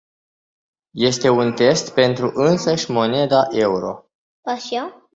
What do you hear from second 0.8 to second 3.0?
Este un test pentru însăși